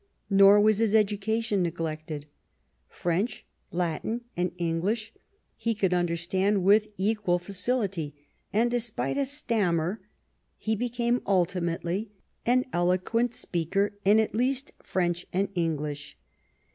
[0.31, 2.25] Nor was his education neglected.
[2.89, 5.13] French, Latin, and English
[5.55, 8.15] he could understand with equal facility,
[8.51, 10.01] and, despite a stammer,
[10.57, 12.09] he became ultimately
[12.47, 16.17] an eloquent speaker in at least French and English.